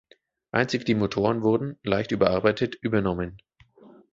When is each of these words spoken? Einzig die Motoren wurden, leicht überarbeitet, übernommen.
Einzig 0.49 0.83
die 0.87 0.95
Motoren 0.95 1.43
wurden, 1.43 1.77
leicht 1.83 2.11
überarbeitet, 2.11 2.73
übernommen. 2.73 3.37